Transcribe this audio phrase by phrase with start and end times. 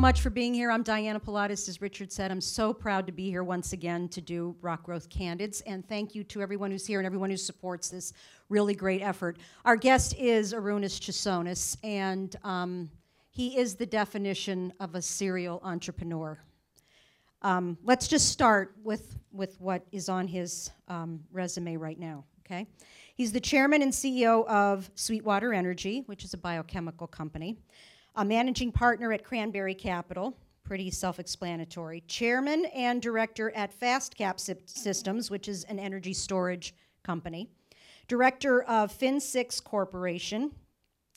[0.00, 0.70] much for being here.
[0.70, 2.30] I'm Diana Pilatus, as Richard said.
[2.30, 6.14] I'm so proud to be here once again to do Rock Growth Candids, and thank
[6.14, 8.14] you to everyone who's here and everyone who supports this
[8.48, 9.36] really great effort.
[9.66, 12.90] Our guest is Arunas Chesonis, and um,
[13.28, 16.38] he is the definition of a serial entrepreneur.
[17.42, 22.66] Um, let's just start with, with what is on his um, resume right now, okay?
[23.16, 27.58] He's the chairman and CEO of Sweetwater Energy, which is a biochemical company
[28.16, 34.38] a managing partner at Cranberry Capital, pretty self explanatory, chairman and director at FastCap
[34.68, 37.48] Systems, which is an energy storage company,
[38.08, 40.52] director of FINsix Corporation,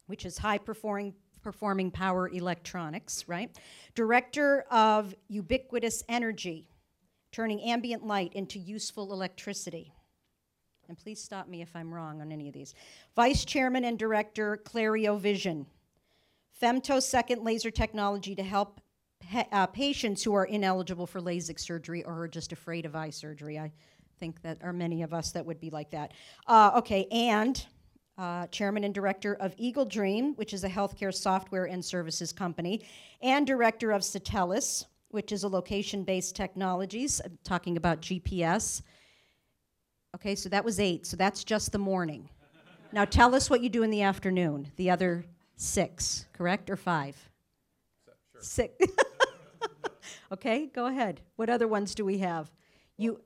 [0.07, 3.55] which is high performing, performing power electronics, right?
[3.95, 6.67] Director of Ubiquitous Energy,
[7.31, 9.93] turning ambient light into useful electricity.
[10.89, 12.73] And please stop me if I'm wrong on any of these.
[13.15, 15.65] Vice Chairman and Director, Clerio Vision,
[16.61, 18.81] femtosecond laser technology to help
[19.51, 23.57] uh, patients who are ineligible for LASIK surgery or are just afraid of eye surgery.
[23.57, 23.71] I
[24.19, 26.13] think that are many of us that would be like that.
[26.47, 27.65] Uh, okay, and
[28.17, 32.85] uh, chairman and director of Eagle Dream, which is a healthcare software and services company,
[33.21, 38.81] and director of Satelles, which is a location based technologies, I'm talking about GPS.
[40.15, 42.29] Okay, so that was eight, so that's just the morning.
[42.91, 45.25] now tell us what you do in the afternoon, the other
[45.63, 47.15] Six, correct, or five?
[48.33, 48.41] Sure.
[48.41, 48.85] Six.
[50.33, 51.21] okay, go ahead.
[51.37, 52.51] What other ones do we have?
[52.97, 53.21] You.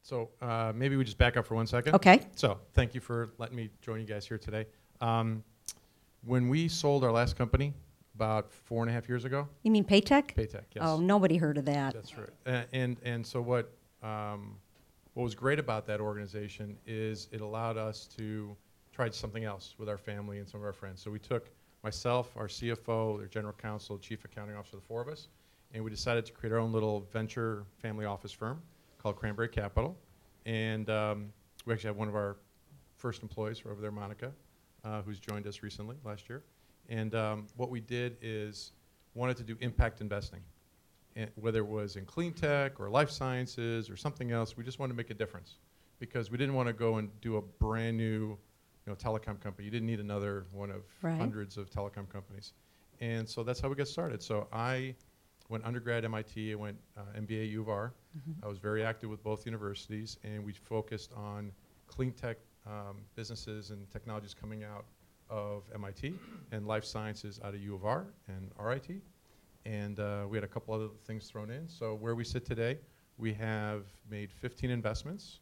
[0.00, 1.94] So uh, maybe we just back up for one second.
[1.94, 2.22] Okay.
[2.34, 4.64] So thank you for letting me join you guys here today.
[5.02, 5.44] Um,
[6.24, 7.74] when we sold our last company
[8.14, 9.46] about four and a half years ago.
[9.62, 10.34] You mean PAETEC?
[10.34, 10.80] PAETEC, yes.
[10.80, 11.92] Oh, nobody heard of that.
[11.92, 12.28] That's right.
[12.46, 13.70] Uh, and and so what
[14.02, 14.56] um,
[15.12, 18.56] what was great about that organization is it allowed us to
[18.92, 21.02] try something else with our family and some of our friends.
[21.02, 21.50] So we took
[21.82, 25.28] myself, our CFO, their general counsel, chief accounting officer, the four of us,
[25.74, 28.62] and we decided to create our own little venture family office firm
[28.98, 29.96] called Cranberry Capital.
[30.46, 31.32] And um,
[31.64, 32.36] we actually have one of our
[32.96, 34.32] first employees over there, Monica,
[34.84, 36.44] uh, who's joined us recently last year.
[36.88, 38.72] And um, what we did is
[39.14, 40.40] wanted to do impact investing.
[41.16, 44.78] And whether it was in clean tech or life sciences or something else, we just
[44.78, 45.56] wanted to make a difference
[45.98, 48.38] because we didn't want to go and do a brand new
[48.86, 49.64] you know, telecom company.
[49.64, 51.16] You didn't need another one of right.
[51.16, 52.52] hundreds of telecom companies.
[53.00, 54.22] And so that's how we got started.
[54.22, 54.94] So I
[55.48, 57.92] went undergrad MIT, I went uh, MBA U of R.
[58.16, 58.44] Mm-hmm.
[58.44, 61.52] I was very active with both universities, and we focused on
[61.86, 64.84] clean tech um, businesses and technologies coming out
[65.28, 66.14] of MIT
[66.52, 69.02] and life sciences out of U of R and RIT.
[69.64, 71.68] And uh, we had a couple other things thrown in.
[71.68, 72.78] So where we sit today,
[73.18, 75.40] we have made 15 investments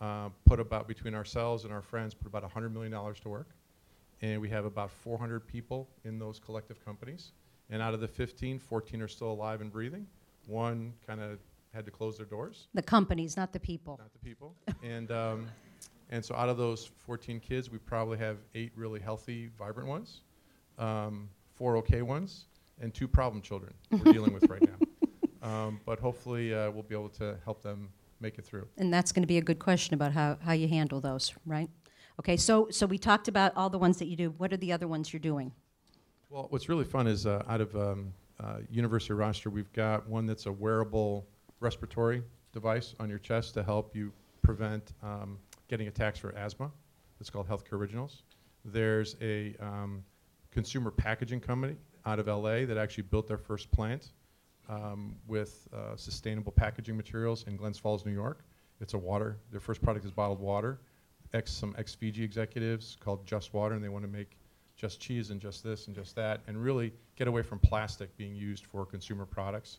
[0.00, 3.48] uh, put about between ourselves and our friends put about $100 million to work.
[4.22, 7.32] And we have about 400 people in those collective companies.
[7.70, 10.06] And out of the 15 14 are still alive and breathing.
[10.46, 11.38] One kind of
[11.74, 12.68] had to close their doors.
[12.74, 13.98] The companies not the people.
[13.98, 14.54] Not the people.
[14.82, 15.48] And um,
[16.10, 20.20] and so out of those 14 kids we probably have eight really healthy vibrant ones
[20.78, 22.46] um, four okay ones
[22.80, 24.76] and two problem children we're dealing with right now.
[25.42, 27.88] Um, but hopefully uh, we'll be able to help them
[28.20, 28.66] make it through.
[28.78, 31.68] And that's going to be a good question about how, how you handle those, right?
[32.18, 34.30] Okay, so so we talked about all the ones that you do.
[34.38, 35.52] What are the other ones you're doing?
[36.30, 40.08] Well, what's really fun is uh, out of um, uh, University of Rochester, we've got
[40.08, 41.26] one that's a wearable
[41.60, 42.22] respiratory
[42.52, 44.12] device on your chest to help you
[44.42, 45.38] prevent um,
[45.68, 46.70] getting attacks for asthma.
[47.20, 48.22] It's called Healthcare Originals.
[48.64, 50.04] There's a um,
[50.50, 54.12] consumer packaging company out of LA that actually built their first plant
[54.68, 58.44] um, with uh, sustainable packaging materials in Glens Falls, New York.
[58.80, 59.38] It's a water.
[59.50, 60.80] Their first product is bottled water.
[61.32, 64.36] Ex, some ex Fiji executives called Just Water, and they want to make
[64.76, 68.34] just cheese and just this and just that, and really get away from plastic being
[68.34, 69.78] used for consumer products.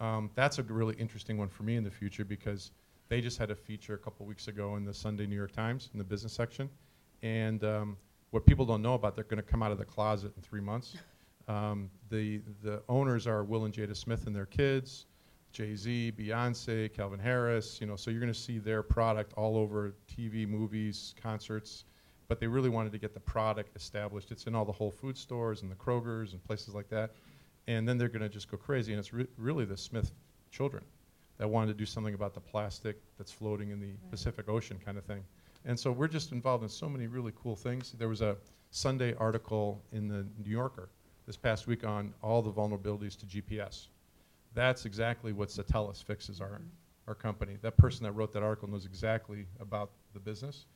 [0.00, 2.70] Um, that's a really interesting one for me in the future because
[3.08, 5.90] they just had a feature a couple weeks ago in the Sunday New York Times
[5.92, 6.68] in the business section,
[7.22, 7.96] and um,
[8.30, 10.60] what people don't know about, they're going to come out of the closet in three
[10.60, 10.96] months.
[11.48, 15.06] Um, the the owners are Will and Jada Smith and their kids,
[15.52, 17.80] Jay Z, Beyonce, Calvin Harris.
[17.80, 21.84] You know, so you're going to see their product all over TV, movies, concerts.
[22.26, 24.30] But they really wanted to get the product established.
[24.30, 27.12] It's in all the Whole Food stores and the Krogers and places like that.
[27.66, 28.92] And then they're going to just go crazy.
[28.92, 30.10] And it's re- really the Smith
[30.50, 30.84] children
[31.36, 34.10] that wanted to do something about the plastic that's floating in the right.
[34.10, 35.22] Pacific Ocean, kind of thing.
[35.66, 37.92] And so we're just involved in so many really cool things.
[37.92, 38.36] There was a
[38.70, 40.88] Sunday article in the New Yorker
[41.26, 43.88] this past week on all the vulnerabilities to GPS.
[44.54, 46.60] That's exactly what Satelles fixes our,
[47.08, 47.56] our company.
[47.62, 50.66] That person that wrote that article knows exactly about the business.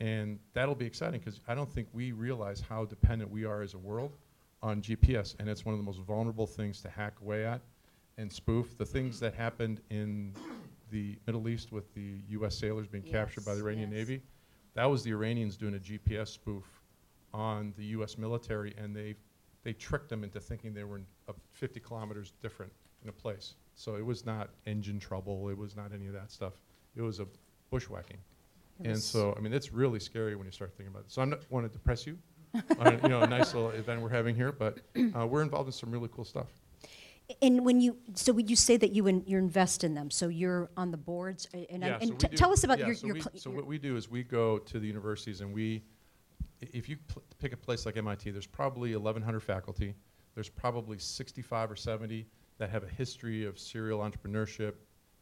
[0.00, 3.74] And that'll be exciting because I don't think we realize how dependent we are as
[3.74, 4.16] a world
[4.62, 7.60] on GPS, and it's one of the most vulnerable things to hack away at
[8.16, 8.76] and spoof.
[8.76, 10.34] The things that happened in
[10.90, 12.56] the Middle East with the U.S.
[12.56, 13.98] sailors being captured by the Iranian yes.
[13.98, 14.22] Navy,
[14.74, 16.64] that was the Iranians doing a GPS spoof
[17.32, 18.18] on the U.S.
[18.18, 19.14] military, and they
[19.64, 22.72] they tricked them into thinking they were in, uh, 50 kilometers different
[23.02, 23.54] in a place.
[23.74, 25.48] So it was not engine trouble.
[25.50, 26.54] It was not any of that stuff.
[26.96, 27.26] It was a
[27.70, 28.18] bushwhacking.
[28.80, 31.10] It And was- so, I mean, it's really scary when you start thinking about it.
[31.10, 32.18] So I'm not want to depress you
[32.78, 34.78] on you know a nice little event we're having here, but
[35.14, 36.46] uh, we're involved in some really cool stuff.
[37.42, 40.10] And when you, so would you say that you, in, you invest in them?
[40.10, 41.46] So you're on the boards?
[41.52, 43.06] a- And, I- yeah, so and we t- do- tell us about yeah, your, so
[43.08, 45.52] your, we- cl- So your- what we do is we go to the universities and
[45.52, 45.82] we, i-
[46.60, 49.94] if you pl- pick a place like MIT, there's probably 1,100 faculty.
[50.34, 52.26] There's probably 65 or 70
[52.58, 54.74] that have a history of serial entrepreneurship,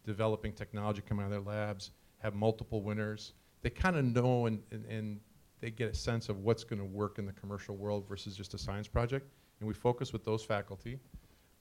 [0.04, 3.34] developing technology coming out of their labs, have multiple winners.
[3.62, 5.20] They kind of know and, and, and
[5.60, 8.54] they get a sense of what's going to work in the commercial world versus just
[8.54, 9.30] a science project.
[9.60, 10.98] And we focus with those faculty.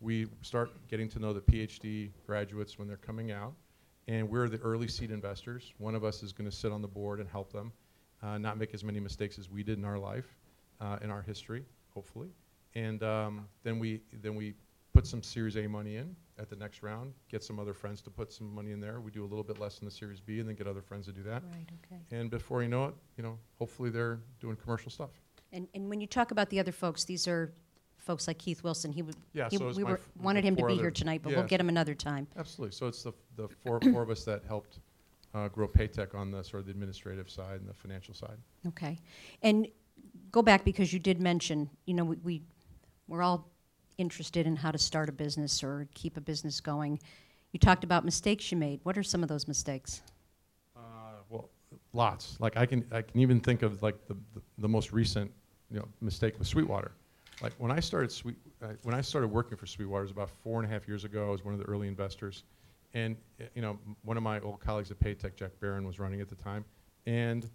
[0.02, 3.54] We start getting to know the PhD graduates when they're coming out,
[4.08, 5.74] and we're the early seed investors.
[5.78, 7.72] One of us is going to sit on the board and help them
[8.26, 10.26] uh, not make as many mistakes as we did in our life,
[10.82, 11.64] uh, in our history,
[11.94, 12.30] hopefully.
[12.74, 14.54] And um, then we then we
[14.94, 17.14] put some Series A money in at the next round.
[17.30, 19.00] Get some other friends to put some money in there.
[19.02, 21.06] We do a little bit less in the Series B, and then get other friends
[21.06, 21.44] to do that.
[21.54, 22.02] right, okay.
[22.12, 25.12] And before you know it, you know, hopefully they're doing commercial stuff.
[25.54, 27.54] And, and when you talk about the other folks, these are
[27.98, 28.92] folks like Keith Wilson.
[28.92, 31.32] He would, Yeah, he- so we were, f- wanted him to be here tonight, but
[31.32, 32.28] yeah, we'll get him another time.
[32.38, 32.76] Absolutely.
[32.76, 34.80] So it's the, the four, four of us that helped
[35.36, 38.38] uh, grow PAETEC on the sort of the administrative side and the financial side.
[38.68, 38.98] Okay.
[39.42, 39.68] And
[40.32, 42.42] go back because you did mention, you know, we, we,
[43.08, 43.50] we're all
[43.98, 47.00] interested in how to start a business or keep a business going.
[47.52, 48.80] You talked about mistakes you made.
[48.84, 50.02] What are some of those mistakes?
[50.76, 50.80] Uh,
[51.30, 51.50] well,
[51.94, 52.38] lots.
[52.40, 55.32] Like I can, I can even think of like the, the, the most recent,
[55.70, 56.92] you know, mistake with Sweetwater.
[57.42, 60.30] Like when I started Sweet, uh, when I started working for Sweetwater, it was about
[60.30, 61.28] four and a half years ago.
[61.28, 62.44] I was one of the early investors,
[62.96, 63.16] and
[63.54, 66.36] you know, one of my old colleagues at PAETEC, Jack Barron, was running at the
[66.36, 66.66] time,
[67.06, 67.48] and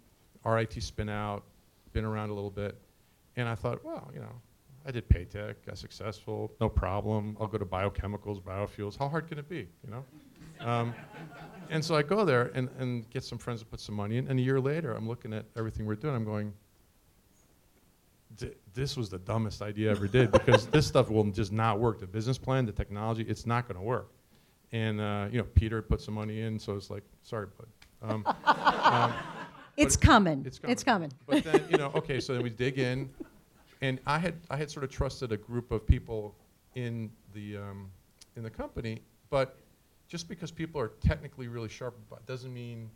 [0.45, 1.43] RIT spin out,
[1.91, 2.77] been around a little bit,
[3.35, 4.31] and I thought, well, you know,
[4.85, 7.35] I did PAETEC, got successful, no problem.
[7.41, 8.97] I'll go to biochemicals, biofuels.
[8.97, 10.05] How hard can it be, you know?
[10.59, 10.93] Um,
[11.71, 14.27] and so I go there and, and get some friends to put some money in.
[14.27, 16.13] And a year later, I'm looking at everything we're doing.
[16.13, 16.53] I'm going,
[18.37, 21.79] "Th- this was the dumbest idea I ever did because this stuff will just not
[21.79, 21.99] work.
[21.99, 24.11] The business plan, the technology, it's not going to work.
[24.73, 27.67] And uh, you know, Peter put some money in, so it's like, sorry, bud.
[28.09, 29.13] Um, um,
[29.77, 30.43] It's But coming.
[30.45, 31.11] it's It's coming.
[31.27, 31.43] coming.
[31.43, 33.09] but then you know, okay, so then we dig in,
[33.81, 36.35] and I had I had sort of trusted a group of people
[36.75, 37.89] in the um,
[38.35, 39.57] in the company, but
[40.07, 42.89] just because people are technically really sharp about doesn't mean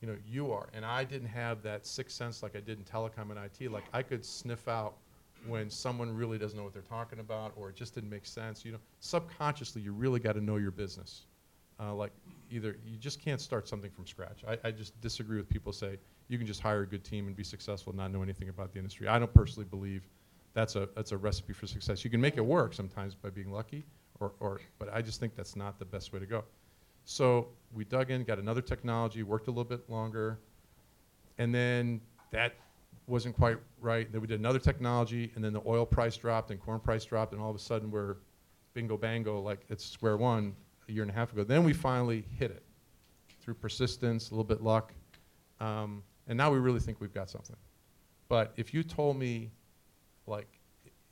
[0.00, 0.68] you know you are.
[0.72, 3.70] And I didn't have that sixth sense like I did in telecom and IT.
[3.72, 4.94] Like I could sniff out
[5.46, 8.64] when someone really doesn't know what they're talking about, or it just didn't make sense.
[8.64, 11.26] You know, subconsciously, you really got to know your business.
[11.80, 12.12] Uh, like
[12.50, 14.42] either you just can't start something from scratch.
[14.48, 17.36] I, I just disagree with people say you can just hire a good team and
[17.36, 19.06] be successful and not know anything about the industry.
[19.06, 20.08] I don't personally believe
[20.54, 22.04] that's a that's a recipe for success.
[22.04, 23.84] You can make it work sometimes by being lucky,
[24.18, 26.44] or, or but I just think that's not the best way to go.
[27.04, 30.40] So we dug in, got another technology, worked a little bit longer,
[31.38, 32.00] and then
[32.32, 32.54] that
[33.08, 34.10] wasn't quite right.
[34.10, 37.32] Then we did another technology, and then the oil price dropped and corn price dropped,
[37.32, 38.16] and all of a sudden we're
[38.74, 40.54] bingo bango, like it's square one
[40.88, 41.44] a year and a half ago.
[41.44, 42.62] Then we finally hit it
[43.40, 44.92] through persistence, a little bit luck,
[45.60, 47.56] um, and now we really think we've got something.
[48.28, 49.50] But if you told me,
[50.26, 50.60] like,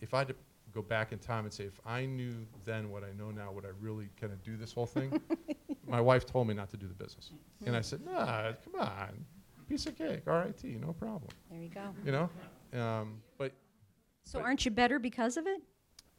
[0.00, 0.34] if I had to
[0.74, 2.34] go back in time and say, if I knew
[2.66, 5.18] then what I know now, would I really kind of do this whole thing?
[5.88, 7.30] My wife told me not to do the business,
[7.64, 9.24] and I said, Nah, come on,
[9.68, 11.28] piece of cake, RIT, no problem.
[11.50, 11.82] There you go.
[12.04, 13.52] You know, um, but
[14.24, 15.62] So But- aren't you better because of it?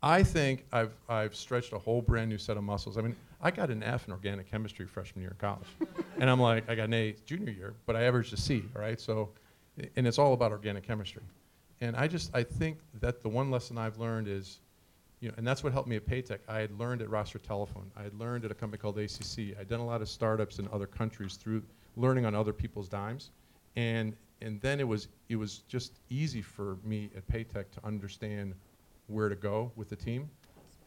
[0.03, 2.97] I think I've, I've stretched a whole brand new set of muscles.
[2.97, 5.67] I mean, I got an F in organic chemistry freshman year in college.
[6.19, 8.81] and I'm like, I got an A junior year, but I averaged a C, all
[8.81, 8.99] right?
[9.01, 9.29] So,
[9.95, 11.23] and it's all about organic chemistry.
[11.81, 14.59] And I just, I think that the one lesson I've learned is,
[15.19, 16.39] you know, and that's what helped me at PAETEC.
[16.47, 17.89] I had learned at Rochester Telephone.
[17.97, 19.57] I had learned at a company called ACC.
[19.59, 21.63] I'd done a lot of startups in other countries through
[21.97, 23.31] learning on other people's dimes.
[23.75, 28.53] And, and then it was, it was just easy for me at PAETEC to understand
[29.07, 30.29] where to go with the team.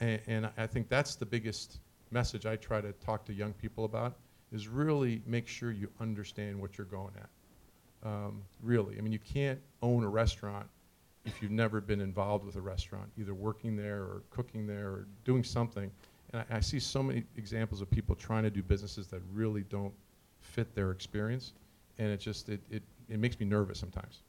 [0.01, 3.85] And, and I- think that's the biggest message I try to talk to young people
[3.85, 4.17] about
[4.53, 7.29] is really make sure you understand what you're going at.
[8.09, 10.67] Um, really, I mean, you can't own a restaurant
[11.27, 15.07] if you've never been involved with a restaurant, either working there or cooking there or
[15.25, 15.91] doing something.
[16.33, 19.63] And I, I see so many examples of people trying to do businesses that really
[19.65, 19.93] don't
[20.51, 21.53] fit their experience,
[21.99, 24.23] and it just it, it, it makes me nervous sometimes.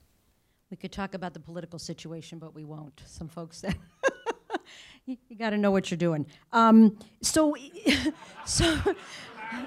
[0.70, 3.02] We could talk about the political situation, but we won't.
[3.06, 3.76] Some folks that
[5.06, 6.26] you, you got to know what you're doing.
[6.54, 7.56] Um, so,
[8.46, 8.78] so,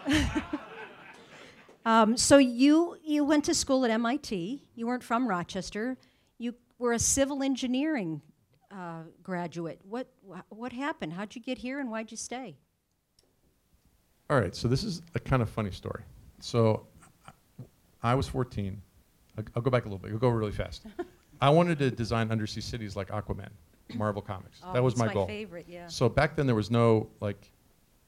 [1.84, 4.62] um, so you you went to school at MIT.
[4.74, 5.98] You weren't from Rochester.
[6.38, 8.22] You were a civil engineering
[8.70, 9.80] uh, graduate.
[9.82, 11.12] What wh- what happened?
[11.12, 12.56] How'd you get here, and why'd you stay?
[14.30, 16.02] All right, so this is a kind of funny story.
[16.44, 16.86] So
[18.02, 18.80] I was 14.
[19.38, 20.12] I'll, I'll go back a little bit.
[20.12, 20.82] I'll go really fast.
[21.40, 23.48] I wanted to design undersea cities like Aquaman,
[23.94, 24.60] Marvel Comics.
[24.62, 25.26] Oh, that was Oh, my, my goal.
[25.26, 25.86] favorite, yeah.
[25.88, 27.50] So back then there was no like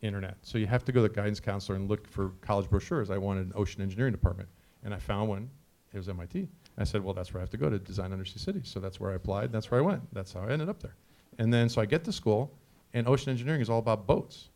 [0.02, 0.36] internet.
[0.42, 3.08] So you have to go to the guidance counselor and look for college brochures.
[3.08, 4.50] I wanted an ocean engineering department,
[4.84, 5.48] and I found one.
[5.94, 6.46] It was MIT.
[6.76, 8.68] I said, well, that's where I have to go to design undersea cities.
[8.68, 9.50] So that's where I applied.
[9.50, 10.02] That's where I went.
[10.12, 10.94] That's how I ended up there.
[11.38, 12.52] And then so I get to school,
[12.92, 14.50] and ocean engineering is all about boats,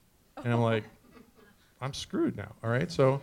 [0.45, 0.85] and I'm like,
[1.81, 2.53] I'm screwed now.
[2.63, 3.23] All right, so.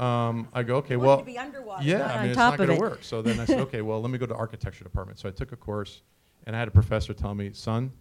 [0.00, 2.60] Um, I go, okay, well, to be underwater, yeah, I on mean, it's top not
[2.60, 2.74] of going it.
[2.74, 3.04] to work.
[3.04, 5.18] So then I said, okay, well, let me go to architecture department.
[5.18, 6.02] So I took a course,
[6.46, 7.92] and I had a professor tell me, son,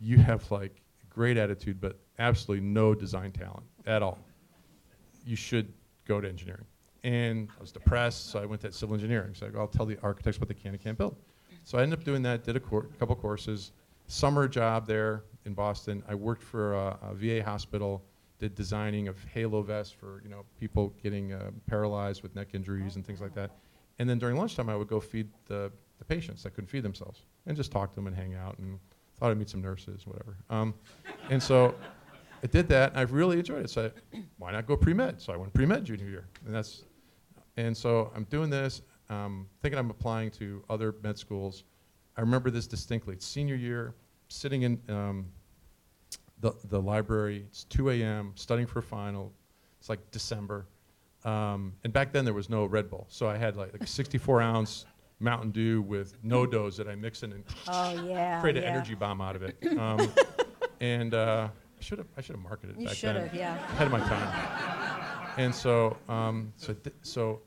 [0.00, 4.18] you have like great attitude, but absolutely no design talent at all.
[5.24, 5.72] You should
[6.06, 6.64] go to engineering.
[7.02, 9.34] And I was depressed, so I went to civil engineering.
[9.34, 11.16] So I go, I'll tell the architects what they can and can't build.
[11.64, 13.72] So I ended up doing that, did a cour- couple courses,
[14.06, 16.02] summer job there in Boston.
[16.08, 18.02] I worked for a, a VA hospital,
[18.38, 22.96] did designing of halo vests for you know people getting uh, paralyzed with neck injuries
[22.96, 23.50] and things like that.
[23.98, 27.22] And then during lunchtime, I would go feed the, the patients that couldn't feed themselves
[27.46, 28.78] and just talk to them and hang out and
[29.18, 30.36] thought I'd meet some nurses, whatever.
[30.50, 30.74] Um,
[31.30, 31.74] and so
[32.42, 33.70] I did that, and I really enjoyed it.
[33.70, 35.20] So I, why not go pre-med?
[35.20, 36.82] So I went pre-med junior year, and that's,
[37.56, 41.64] and so I'm doing this, um, thinking I'm applying to other med schools.
[42.16, 43.14] I remember this distinctly.
[43.14, 43.94] It's senior year,
[44.28, 45.26] sitting in um,
[46.44, 47.44] the the library.
[47.48, 48.32] It's 2 a.m.
[48.34, 49.32] studying for a final.
[49.80, 50.66] It's like December,
[51.24, 53.86] um, and back then there was no Red Bull, so I had like, like a
[54.00, 54.84] 64 ounce
[55.20, 58.68] Mountain Dew with no dose that I mix in and Oh yeah, create an yeah.
[58.70, 59.56] energy bomb out of it.
[59.78, 60.08] Um,
[60.80, 61.48] and uh,
[61.78, 63.16] I should have I should have marketed You back then.
[63.16, 63.54] have, yeah.
[63.72, 65.34] Ahead of my time.
[65.38, 67.40] And so um, so th- so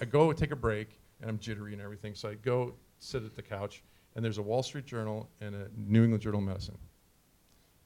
[0.00, 0.88] I go take a break
[1.20, 2.14] and I'm jittery and everything.
[2.14, 3.82] So I go sit at the couch
[4.14, 6.78] and there's a Wall Street Journal and a New England Journal of Medicine.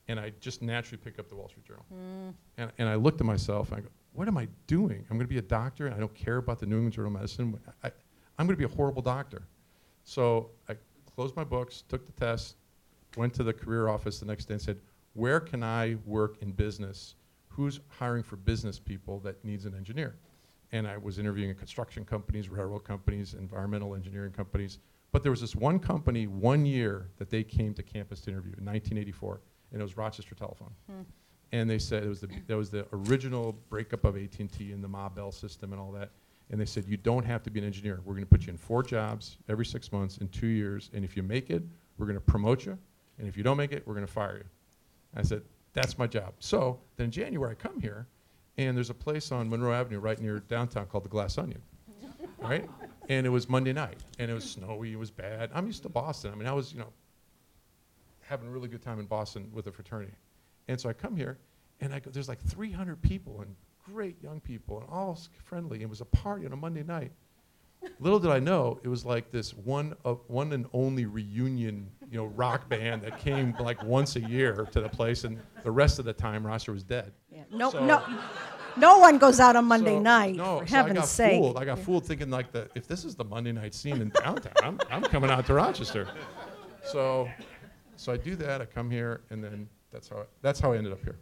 [0.08, 1.84] And I just naturally pick up the Wall Street Journal.
[1.88, 2.30] Hmm.
[2.58, 5.04] And, and I looked at myself and I go, what am I doing?
[5.10, 7.12] I'm going to be a doctor and I don't care about the New England Journal
[7.12, 7.58] of Medicine.
[7.82, 7.90] I,
[8.38, 9.42] I'm going to be a horrible doctor.
[10.04, 10.76] So I
[11.14, 12.56] closed my books, took the test,
[13.16, 14.78] went to the career office the next day and said,
[15.14, 17.14] where can I work in business?
[17.48, 20.16] Who's hiring for business people that needs an engineer?
[20.72, 24.78] And I was interviewing in construction companies, railroad companies, environmental engineering companies.
[25.12, 28.54] But there was this one company one year that they came to campus to interview
[28.56, 29.40] in 1984,
[29.72, 30.70] and it was Rochester Telephone.
[30.88, 31.02] Hmm.
[31.52, 34.88] And they said it was the that was the original breakup of AT&T and the
[34.88, 36.10] Ma Bell system and all that.
[36.50, 38.00] And they said you don't have to be an engineer.
[38.04, 41.04] We're going to put you in four jobs every six months in two years, and
[41.04, 41.62] if you make it,
[41.98, 42.78] we're going to promote you,
[43.18, 44.44] and if you don't make it, we're going to fire you.
[45.14, 46.34] I said, that's my job.
[46.38, 48.06] So then in January, I come here,
[48.58, 51.62] and there's a place on Monroe Avenue right near downtown called the Glass Onion,
[52.38, 52.68] right?
[53.08, 55.50] And it was Monday night, and it was snowy, it was bad.
[55.54, 56.32] I'm used to Boston.
[56.32, 56.92] I mean, I was, you know,
[58.22, 60.12] having a really good time in Boston with a fraternity.
[60.68, 61.38] And so I come here,
[61.80, 63.54] and I go, there's like 300 people, and
[63.92, 65.82] great young people, and all friendly.
[65.82, 67.12] It was a party on a Monday night.
[67.98, 72.16] Little did I know, it was like this one of one and only reunion, you
[72.18, 75.98] know, rock band that came like once a year to the place, and the rest
[75.98, 77.12] of the time, Roster was dead.
[77.34, 77.42] Yeah.
[77.50, 78.00] No, So- no,
[78.76, 80.36] no one goes out on Monday So- night.
[80.36, 81.40] No, for so heaven's I got sake.
[81.42, 81.58] fooled.
[81.58, 84.52] I got fooled thinking like the if this is the Monday night scene in downtown,
[84.62, 86.06] I'm, I'm coming out to Rochester.
[86.84, 87.28] So,
[88.02, 88.60] so I do that.
[88.60, 91.16] I come here, and then that's how I, that's how I ended up here.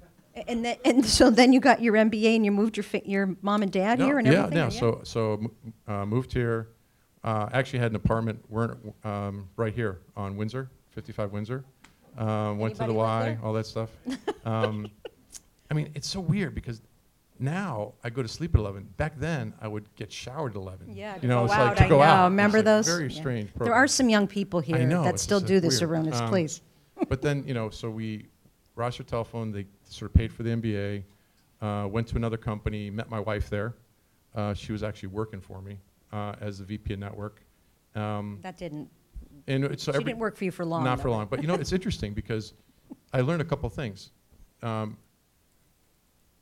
[0.49, 3.37] And then, and so then you got your MBA and you moved your fa- your
[3.43, 4.57] mom and dad No, here and yeah, everything.
[4.59, 4.69] yeah.
[4.69, 5.51] So so
[5.89, 6.69] uh, moved here.
[7.23, 8.43] Uh, actually had an apartment.
[8.49, 11.65] We're um, right here on Windsor, 55 Windsor.
[12.17, 13.41] Uh, went to the Anybody live Y, there?
[13.45, 13.91] all that stuff.
[14.47, 14.91] Um,
[15.71, 16.81] I mean, it's so weird because
[17.39, 18.89] now I go to sleep at 11.
[18.97, 20.95] Back then, I would get showered at 11.
[20.97, 22.03] Yeah, you know, go it's out, like to I go know.
[22.03, 22.25] out.
[22.27, 22.87] It's Remember like those?
[22.87, 23.21] Very Yeah.
[23.21, 23.51] strange.
[23.59, 26.07] There are some young people here know, that it's still just do this, weird.
[26.07, 26.63] Arunas, Um, please.
[27.09, 28.27] But then you know, so we
[28.77, 29.53] Rochester Telephone.
[29.53, 31.03] They sort of paid for the MBA.
[31.61, 32.91] Uh, went to another company.
[32.91, 33.75] Met my wife there.
[34.35, 35.79] Uh, she was actually working for me
[36.13, 37.43] uh, as the VP of network.
[37.95, 38.89] Um, That didn't,
[39.49, 40.85] and it's so she every, didn't work for you for long.
[40.85, 41.27] not for long.
[41.29, 42.55] But you know, it's interesting because
[43.13, 44.11] I learned a couple things.
[44.63, 44.97] Um,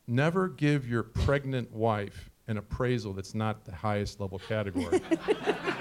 [0.06, 5.00] never give your pregnant wife an appraisal that's not the highest level category.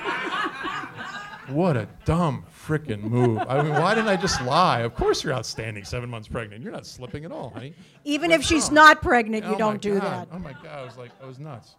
[1.50, 3.40] what a dumb freaking move.
[3.48, 4.82] I mean, why didn't I just lie?
[4.82, 6.64] Of course you're outstanding, seven months pregnant.
[6.64, 7.74] You're not slipping at all, honey.
[8.04, 8.76] Even What's if she's wrong?
[8.76, 10.04] not pregnant, Oh you my don't do God.
[10.04, 10.28] that.
[10.32, 11.76] Oh my God, I was like, I was nuts.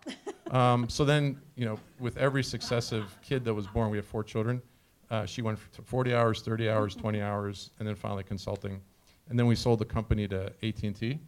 [0.50, 4.24] um, so then, you know, with every successive kid that was born, we have four
[4.24, 4.62] children.
[5.10, 8.80] Uh, she went to 40 hours, 30 hours, 20 hours, and then finally consulting.
[9.28, 11.18] And then we sold the company to AT&T.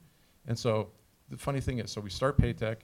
[0.47, 0.91] And so
[1.31, 2.77] the funny thing is, so we start PAETEC.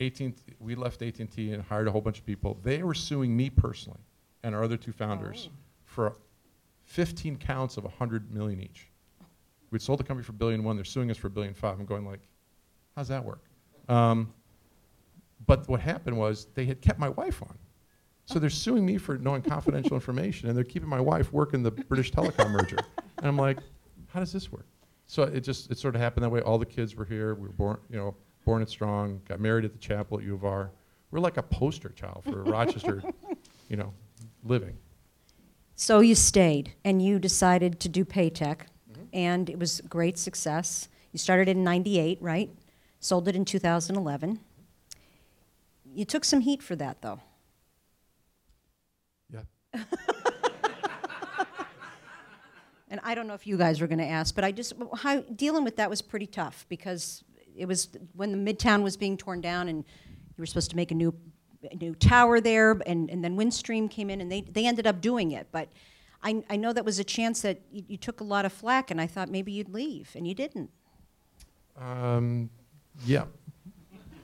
[0.00, 2.58] AT&T, we left AT&T and hired a whole bunch of people.
[2.62, 4.00] They were suing me personally
[4.44, 5.48] and our other two founders
[5.84, 6.16] for
[6.84, 8.88] 15 counts of 100 million each.
[9.70, 10.76] We'd sold the company for billion one.
[10.76, 11.80] They're suing us for a billion five.
[11.80, 12.20] I'm going like,
[12.94, 13.42] how's that work?
[13.88, 14.32] Um,
[15.46, 17.58] but what happened was they had kept my wife on.
[18.26, 21.72] So they're suing me for knowing confidential information, and they're keeping my wife working the
[21.72, 22.78] British Telecom merger.
[23.18, 23.58] And I'm like,
[24.08, 24.66] how does this work?
[25.06, 26.40] So it just it sort of happened that way.
[26.40, 27.34] All the kids were here.
[27.34, 29.20] We were born, you know, born and strong.
[29.28, 30.70] Got married at the chapel at U of R.
[31.10, 33.02] We're like a poster child for Rochester,
[33.68, 33.92] you know,
[34.44, 34.78] living.
[35.74, 38.58] So you stayed and you decided to do PAETEC,
[38.90, 39.02] mm-hmm.
[39.12, 40.88] and it was great success.
[41.12, 42.50] You started in 98, right?
[43.00, 44.38] Sold it in 2011.
[45.92, 47.20] You took some heat for that, though.
[49.32, 49.82] Yeah.
[52.94, 55.20] And I don't know if you guys were going to ask, but I just, how,
[55.22, 57.24] dealing with that was pretty tough because
[57.56, 60.92] it was when the Midtown was being torn down and you were supposed to make
[60.92, 61.12] a new,
[61.70, 65.00] a new tower there, and, and then Windstream came in and they, they ended up
[65.00, 65.48] doing it.
[65.52, 65.68] But
[66.22, 68.90] I, I know that was a chance that you, you took a lot of flack,
[68.90, 70.70] and I thought maybe you'd leave, and you didn't.
[71.76, 72.50] Um,
[73.04, 73.24] yeah.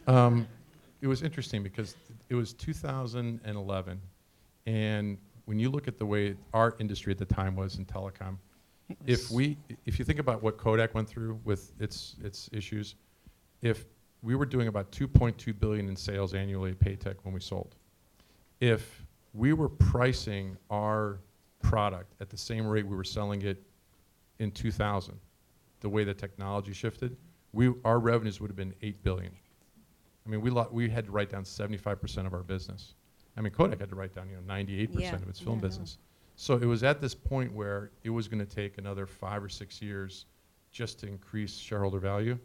[0.06, 0.46] Um,
[1.00, 1.96] it was interesting because
[2.28, 4.00] it was 2011,
[4.66, 8.36] and when you look at the way our industry at the time was in telecom,
[9.06, 9.56] if we,
[9.86, 12.96] if you think about what Kodak went through with its its issues,
[13.62, 13.84] if
[14.22, 17.74] we were doing about 2.2 billion in sales annually at PAETEC when we sold,
[18.60, 21.18] if we were pricing our
[21.62, 23.62] product at the same rate we were selling it
[24.38, 25.18] in 2000,
[25.80, 27.16] the way the technology shifted,
[27.52, 29.32] we our revenues would have been 8 billion.
[30.26, 32.94] I mean, we lo- we had to write down 75% of our business.
[33.36, 35.62] I mean, Kodak had to write down, you know, 98% Yeah, of its film yeah,
[35.66, 35.98] business.
[36.36, 39.48] So it was at this point where it was going to take another five or
[39.48, 40.26] six years
[40.72, 42.38] just to increase shareholder value,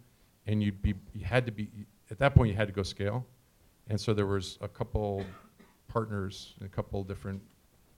[0.47, 1.69] and you'd be you had to be
[2.11, 3.25] at that point you had to go scale,
[3.89, 5.25] and so there was a couple
[5.87, 7.41] partners, and a couple different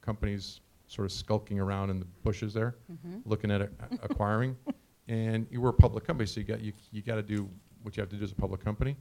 [0.02, 3.22] companies sort of skulking around in the bushes there, Mhm.
[3.26, 3.70] looking at a,
[4.02, 4.56] acquiring,
[5.08, 7.50] and you were a public company, so you got you you got to do
[7.84, 8.96] what you have to do as a public company,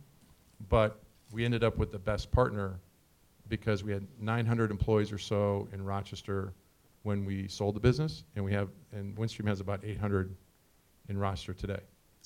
[0.68, 2.80] but we ended up with the best partner
[3.48, 6.52] because we had 900 employees or so in Rochester
[7.04, 10.34] when we sold the business, and we have and Windstream has about 800
[11.08, 11.80] in Rochester today.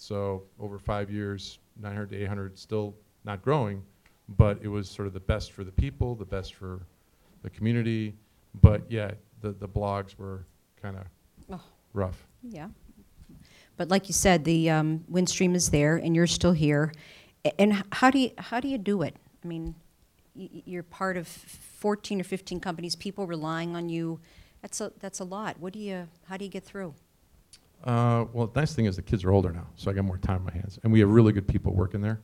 [0.04, 3.82] So over five years, 900 to 800, still not growing,
[4.30, 6.80] but it was sort of the best for the people, the best for
[7.42, 8.14] the community.
[8.62, 9.10] But yeah,
[9.42, 10.46] the the blogs were
[10.80, 11.04] kind of
[11.52, 11.60] Oh.
[11.92, 12.26] rough.
[12.42, 12.68] Yeah.
[13.76, 16.92] But like you said, the um, Windstream is there, and you're still here.
[17.44, 19.16] A- And h- how do you how do you do it?
[19.44, 19.74] I mean,
[20.34, 24.18] y- y- you're part of 14 or 15 companies, people relying on you.
[24.62, 25.58] That's a that's a lot.
[25.60, 26.08] What do you?
[26.24, 26.94] How do you get through?
[27.84, 30.18] Uh, well, the nice thing is the kids are older now, so I got more
[30.18, 32.20] time on my hands, and we have really good people working there,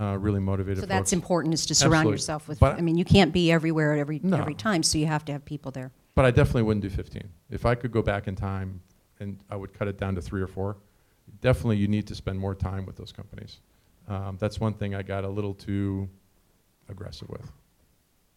[0.00, 1.12] uh, really motivated So that's folks.
[1.12, 2.12] important is to surround Absolutely.
[2.14, 2.60] yourself with.
[2.60, 4.36] But- I mean, you can't be everywhere at every No.
[4.36, 5.90] every time, so you have to have people there.
[6.14, 7.28] But I definitely wouldn't do 15.
[7.50, 8.80] If I could go back in time,
[9.18, 10.76] and I would cut it down to three or four.
[11.40, 13.58] Definitely, you need to spend more time with those companies.
[14.08, 16.08] Um, that's one thing I got a little too
[16.88, 17.52] aggressive with.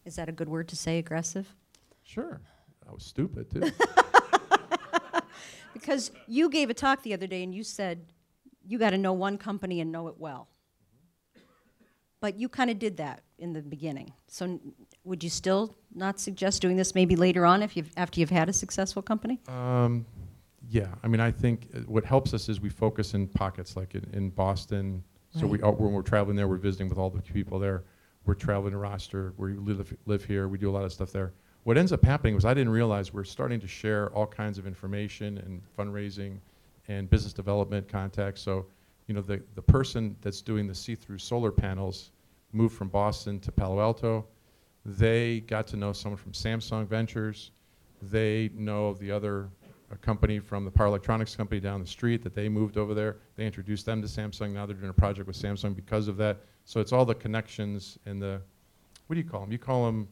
[0.04, 0.98] Is that a good word to say?
[0.98, 1.54] Aggressive?
[2.02, 2.40] Sure,
[2.88, 3.62] I was stupid too.
[5.74, 8.06] Because you gave a talk the other day and you said
[8.66, 10.48] you got to know one company and know it well.
[12.20, 14.14] But you kind of did that in the beginning.
[14.28, 14.60] So n-
[15.04, 18.48] would you still not suggest doing this maybe later on if you've, after you've had
[18.48, 19.40] a successful company?
[19.48, 20.06] Um,
[20.70, 23.94] yeah, I mean, I think uh, what helps us is we focus in pockets, like
[23.94, 25.04] in, in Boston.
[25.38, 25.64] So we, Right.
[25.64, 27.84] all, when we're traveling there, we're visiting with all the people there.
[28.24, 29.34] We're traveling to roster.
[29.36, 30.48] We live, live here.
[30.48, 31.34] We do a lot of stuff there.
[31.64, 34.66] What ends up happening was I didn't realize we're starting to share all kinds of
[34.66, 36.36] information and fundraising
[36.88, 38.42] and business development contacts.
[38.42, 38.66] So,
[39.06, 42.10] you know, the, the person that's doing the see-through solar panels
[42.52, 44.26] moved from Boston to Palo Alto.
[44.84, 47.50] They got to know someone from Samsung Ventures.
[48.02, 49.48] They know the other
[50.02, 53.16] company from the power electronics company down the street that they moved over there.
[53.36, 54.52] They introduced them to Samsung.
[54.52, 56.40] Now they're doing a project with Samsung because of that.
[56.66, 58.42] So it's all the connections and the,
[59.06, 59.52] what do you call them?
[59.52, 60.08] You call them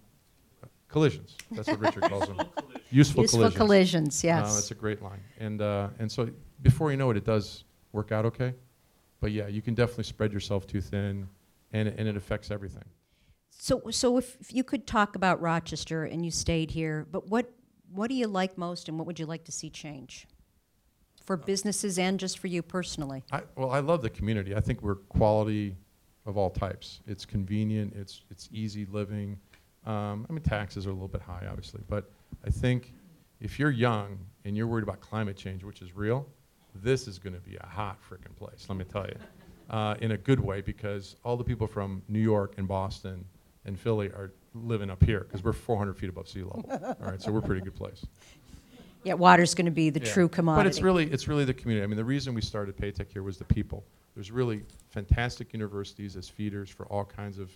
[0.92, 1.36] collisions.
[1.50, 2.36] That's what Richard calls them.
[2.90, 3.56] Useful, Useful collisions.
[3.56, 4.54] collisions, Uh, yes.
[4.54, 5.20] that's a great line.
[5.38, 6.28] And, uh, and so
[6.60, 8.54] before you know it, it does work out okay.
[9.20, 11.26] But yeah, you can definitely spread yourself too thin,
[11.72, 12.84] and, it- and it affects everything.
[13.50, 17.50] So, so if, if you could talk about Rochester and you stayed here, but what,
[17.92, 20.26] what do you like most and what would you like to see change?
[21.24, 23.22] For businesses and just for you personally?
[23.30, 24.56] I, well, I love the community.
[24.56, 25.76] I think we're quality
[26.26, 27.00] of all types.
[27.06, 27.94] It's convenient.
[27.94, 29.38] It's it's easy living.
[29.86, 32.10] Um, I mean, taxes are a little bit high, obviously, but
[32.46, 32.92] I think
[33.40, 36.26] if you're young and you're worried about climate change, which is real,
[36.76, 38.66] this is going to be a hot freaking place.
[38.68, 39.16] Let me tell you,
[39.70, 43.24] uh, in a good way because all the people from New York and Boston
[43.64, 46.64] and Philly are living up here because we're 400 feet above sea level.
[46.70, 48.04] all right, so we're a pretty good place.
[49.04, 50.12] Yeah, water's going to be the Yeah.
[50.12, 50.64] true commodity.
[50.64, 51.82] But it's really it's really the community.
[51.82, 53.84] I mean, the reason we started PAETEC here was the people.
[54.14, 57.50] There's really fantastic universities as feeders for all kinds of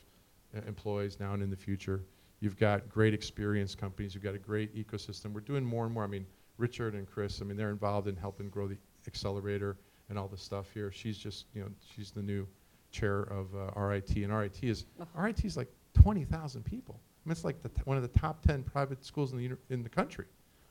[0.57, 2.01] uh, employees now and in the future.
[2.41, 4.15] You've got great experience companies.
[4.15, 5.33] You've got a great ecosystem.
[5.33, 6.05] We're doing more and more.
[6.05, 6.27] I mean,
[6.59, 7.41] Richard and Chris.
[7.41, 9.77] I mean, they're involved in helping grow the accelerator
[10.09, 10.93] and all the stuff here.
[10.93, 12.47] She's just you know she's the new
[12.91, 17.01] chair of uh, RIT, and RIT is RIT is like 20,000 people.
[17.25, 19.45] I mean, it's like the t- one of the top 10 private schools in the
[19.45, 20.27] uni- in the country.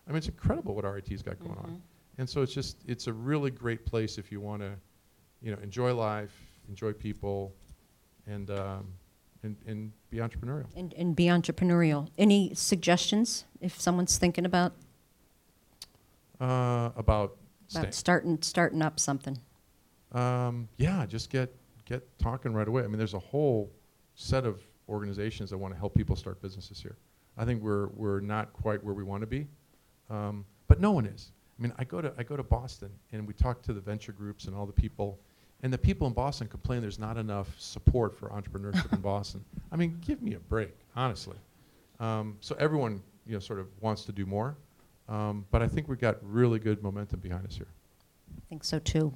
[0.08, 1.82] I mean, it's incredible what RIT's got going on.
[2.18, 4.72] And so it's just, it's a really great place if you want to,
[5.42, 6.34] you know, enjoy life,
[6.70, 7.54] enjoy people,
[8.28, 8.88] and, um,
[9.46, 10.66] and, and be entrepreneurial.
[10.76, 12.10] And, and be entrepreneurial.
[12.18, 14.74] Any suggestions if someone's thinking about,
[16.40, 17.86] Uh, about staying.
[17.86, 19.40] about starting, starting up something?
[20.12, 21.56] Um, yeah, just get,
[21.86, 22.84] get talking right away.
[22.84, 23.72] I mean, there's a whole
[24.16, 26.98] set of organizations that want to help people start businesses here.
[27.38, 29.48] I think we're, we're not quite where we want to be,
[30.10, 31.32] um, but no one is.
[31.58, 34.12] I mean, I go to, I go to Boston and we talk to the venture
[34.12, 35.20] groups and all the people,
[35.64, 39.44] and the people in Boston complain there's not enough support for entrepreneurship in Boston.
[39.72, 41.38] I mean, give me a break, honestly.
[42.00, 44.56] Um, so everyone, you know, sort of wants to do more,
[45.10, 47.68] um, but I think we've got really good momentum behind us here.
[48.38, 49.14] I think so too.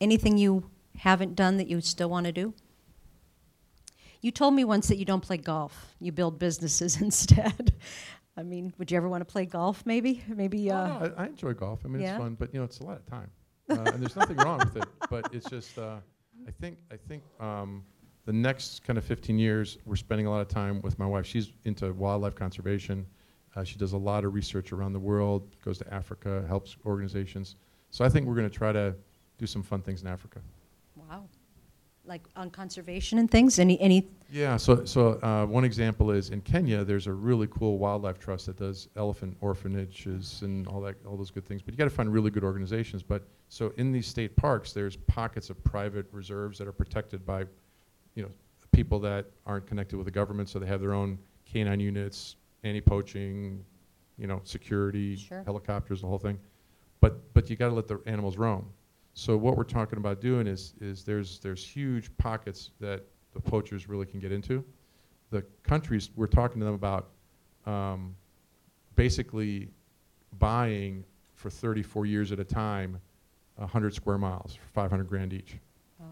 [0.00, 2.54] Anything you haven't done that you still want to do?
[4.22, 5.94] You told me once that you don't play golf.
[5.98, 7.72] You build businesses instead.
[8.36, 9.84] I mean, would you ever want to play golf?
[9.84, 10.70] Maybe, maybe.
[10.70, 11.80] Oh, Uh, no, I, I enjoy golf.
[11.84, 12.10] I mean, Yeah?
[12.14, 13.30] it's fun, but you know, it's a lot of time,
[13.70, 14.84] uh, and there's nothing wrong with it.
[15.08, 15.96] But it's just, uh,
[16.46, 17.84] I think, I think um,
[18.26, 21.26] the next kind of 15 years, we're spending a lot of time with my wife.
[21.26, 23.06] She's into wildlife conservation.
[23.56, 25.56] Uh, she does a lot of research around the world.
[25.64, 27.56] Goes to Africa, helps organizations.
[27.90, 28.94] So I think we're going to try to
[29.38, 30.40] do some fun things in Africa.
[30.94, 31.24] wow.
[32.04, 33.58] Like on conservation and things.
[33.58, 34.08] Any any.
[34.32, 38.46] Yeah, so, so uh, one example is in Kenya, there's a really cool wildlife trust
[38.46, 41.62] that does elephant orphanages and all that, all those good things.
[41.62, 43.02] But you got to find really good organizations.
[43.02, 47.40] But so in these state parks, there's pockets of private reserves that are protected by,
[48.14, 48.30] you know,
[48.72, 53.64] people that aren't connected with the government, so they have their own canine units, anti-poaching,
[54.16, 55.42] you know, security, Sure.
[55.44, 56.38] helicopters, the whole thing.
[57.00, 58.66] But but you got to let the animals roam.
[59.20, 63.04] So what we're talking about doing is is there's there's huge pockets that
[63.34, 64.64] the poachers really can get into.
[65.28, 67.10] The countries we're talking to them about
[67.66, 68.16] um,
[68.96, 69.68] basically
[70.38, 71.04] buying
[71.34, 72.98] for 34 years at a time
[73.56, 75.58] 100 square miles for 500 grand each.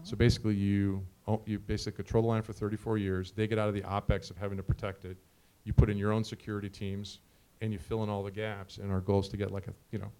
[0.03, 3.31] So basically, you oh, you basically control the land for 34 years.
[3.31, 5.17] They get out of the opex of having to protect it.
[5.63, 7.21] You put in your own security teams,
[7.61, 8.77] and you fill in all the gaps.
[8.77, 10.11] And our goal is to get like a you know,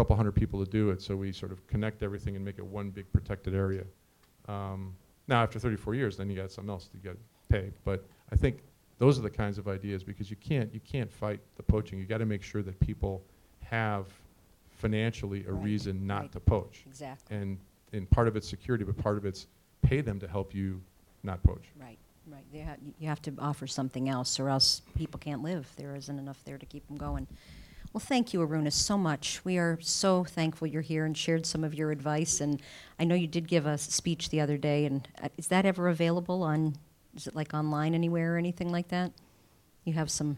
[0.00, 1.02] couple hundred people to do it.
[1.02, 3.84] So we sort of connect everything and make it one big protected area.
[4.48, 4.94] Um,
[5.28, 7.18] now, after 34 years, then you got something else you got to
[7.50, 7.70] pay.
[7.84, 8.60] But I think
[8.98, 11.98] those are the kinds of ideas because you can't you can't fight the poaching.
[11.98, 13.22] You got to make sure that people
[13.62, 14.06] have
[14.70, 16.32] financially a Right, reason not right.
[16.32, 16.82] to poach.
[16.86, 17.36] Exactly.
[17.36, 17.58] And
[17.92, 19.48] and part of it's security, but part of it's
[19.82, 20.80] pay them to help you
[21.24, 21.64] not poach.
[21.78, 21.98] Right.
[22.26, 22.44] Right.
[22.54, 25.68] They ha- you have to offer something else, or else people can't live.
[25.76, 27.26] There isn't enough there to keep them going.
[27.92, 29.44] Well, thank you, Aruna, so much.
[29.44, 32.40] We are so thankful you're here and shared some of your advice.
[32.40, 32.62] And
[33.00, 34.84] I know you did give us a speech the other day.
[34.84, 36.76] And uh, is that ever available on?
[37.16, 39.10] Is it like online anywhere or anything like that?
[39.84, 40.36] You have some.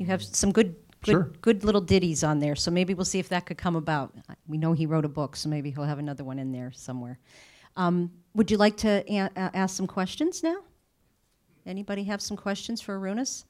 [0.00, 1.30] You have some good, good, Sure.
[1.42, 2.56] good little ditties on there.
[2.56, 4.12] So maybe we'll see if that could come about.
[4.48, 7.18] We know he wrote a book, so maybe he'll have another one in there somewhere.
[7.76, 10.56] Um, would you like to a- a- ask some questions now?
[11.66, 13.44] Anybody have some questions for Arunas?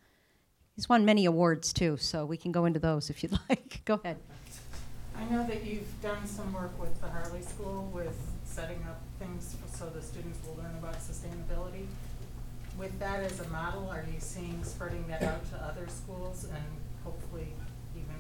[0.81, 3.83] He's won many awards too, so we can go into those if you'd like.
[3.85, 4.17] go ahead.
[5.15, 8.17] I know that you've done some work with the Harley School with
[8.47, 11.85] setting up things so the students will learn about sustainability.
[12.79, 16.65] With that as a model, are you seeing spreading that out to other schools and
[17.05, 17.49] hopefully
[17.95, 18.17] even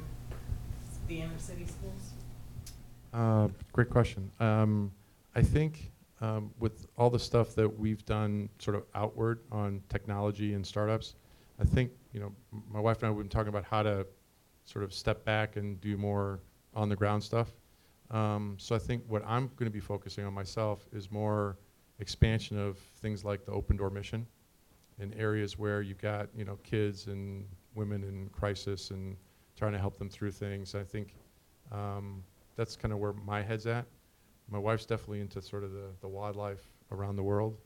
[1.08, 2.10] the inner city schools?
[3.14, 4.30] Uh, great question.
[4.38, 4.92] Um,
[5.34, 10.52] I think um, with all the stuff that we've done sort of outward on technology
[10.52, 11.14] and startups,
[11.60, 12.32] I think, you know,
[12.70, 14.06] my wife and I have been talking about how to
[14.64, 16.40] sort of step back and do more
[16.74, 17.50] on the ground stuff.
[18.10, 21.58] Um, so I think what I'm going to be focusing on myself is more
[21.98, 24.26] expansion of things like the open door mission
[24.98, 29.16] in areas where you've got, you know, kids and women in crisis and
[29.56, 30.74] trying to help them through things.
[30.74, 31.14] I think
[31.70, 32.24] um,
[32.56, 33.86] that's kind of where my head's at.
[34.50, 37.56] My wife's definitely into sort of the, the wildlife around the world.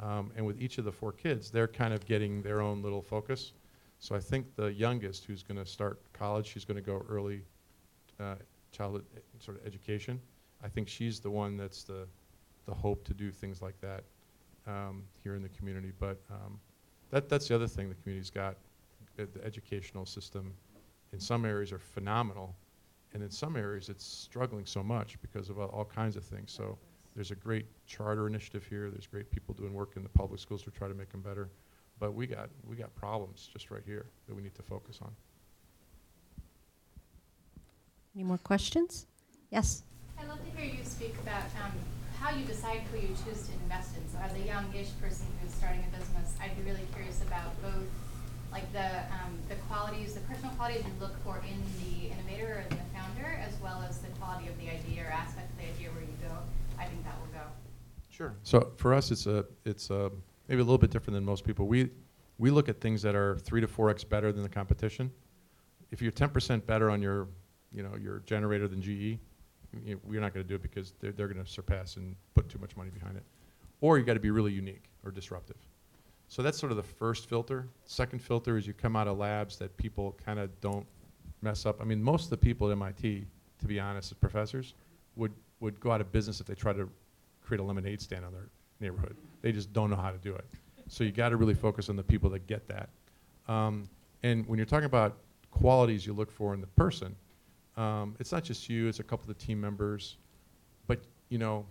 [0.00, 3.02] Um, and with each of the four kids, they're kind of getting their own little
[3.02, 3.52] focus.
[3.98, 7.42] So I think the youngest who's going to start college, she's going to go early
[8.20, 8.36] uh,
[8.70, 10.20] childhood e- sort of education.
[10.62, 12.06] I think she's the one that's the,
[12.66, 14.04] the hope to do things like that
[14.66, 15.92] um, here in the community.
[15.98, 16.60] But um,
[17.10, 18.56] that, that's the other thing the community's got.
[19.18, 20.54] Uh, The educational system
[21.12, 22.54] in some areas are phenomenal,
[23.14, 26.52] and in some areas it's struggling so much because of all, all kinds of things.
[26.52, 26.78] So
[27.18, 28.90] there's a great charter initiative here.
[28.90, 31.50] There's great people doing work in the public schools to try to make them better.
[31.98, 35.10] But we got, we got problems just right here that we need to focus on.
[38.14, 39.08] Any more questions?
[39.50, 39.82] Yes?
[40.16, 41.72] I'd love to hear you speak about um,
[42.20, 44.08] how you decide who you choose to invest in.
[44.12, 47.90] So as a youngish person who's starting a business, I'd be really curious about both
[48.52, 52.64] like the, um, the qualities, the personal qualities you look for in the innovator or
[52.70, 55.66] in the founder, as well as the quality of the idea or aspect of the
[55.66, 56.30] idea where you go.
[56.78, 57.44] I think that will go.
[58.10, 58.34] Sure.
[58.42, 60.10] So for us, it's a, it's a,
[60.48, 61.66] maybe a little bit different than most people.
[61.66, 61.90] We,
[62.38, 65.10] we look at things that are three to four x better than the competition.
[65.90, 67.28] If you're 10% better on your,
[67.72, 69.18] you know, your generator than GE,
[69.84, 72.48] you, we're not going to do it because they're, they're going to surpass and put
[72.48, 73.24] too much money behind it.
[73.80, 75.56] Or you got to be really unique or disruptive.
[76.28, 77.68] So that's sort of the first filter.
[77.84, 80.86] Second filter is you come out of labs that people kind of don't
[81.40, 81.80] mess up.
[81.80, 83.24] I mean, most of the people at MIT,
[83.60, 84.74] to be honest, as professors,
[85.16, 86.88] would, would go out of business if they try to
[87.42, 88.48] create a lemonade stand on their
[88.80, 89.16] neighborhood.
[89.42, 90.44] They just don't know how to do it.
[90.88, 92.88] So you got to really focus on the people that get that.
[93.46, 93.88] Um,
[94.22, 95.18] and when you're talking about
[95.50, 97.14] qualities you look for in the person,
[97.76, 100.16] um, it's not just you; it's a couple of the team members.
[100.86, 101.66] But you know,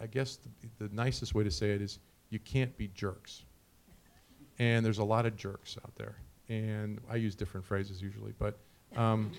[0.00, 1.98] I guess the, the nicest way to say it is
[2.30, 3.44] you can't be jerks.
[4.58, 6.16] And there's a lot of jerks out there,
[6.48, 8.58] and I use different phrases usually, but
[8.96, 9.32] um,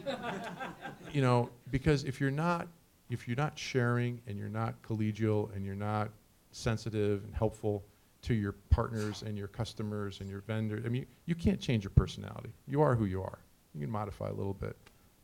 [1.13, 2.67] you know, because if you're not
[3.11, 6.09] if you're not sharing and you're not collegial and you're not
[6.51, 7.83] sensitive and helpful
[8.21, 11.91] to your partners and your customers and your vendors, I mean, you can't change your
[11.91, 12.53] personality.
[12.67, 13.39] You are who you are.
[13.73, 14.77] You can modify a little bit,